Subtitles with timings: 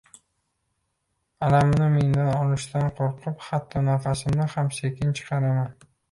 [1.47, 5.69] Alamini mendan olishidan qoʻrqib, hatto nafasimni ham sekin chiqaraman